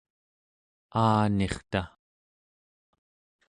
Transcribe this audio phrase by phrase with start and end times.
[1.03, 1.81] aanirta